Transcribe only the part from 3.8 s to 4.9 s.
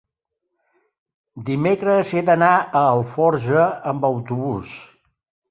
amb autobús.